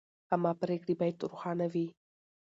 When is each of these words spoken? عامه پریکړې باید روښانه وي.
عامه 0.31 0.51
پریکړې 0.61 0.93
باید 0.99 1.21
روښانه 1.31 1.67
وي. 1.73 1.87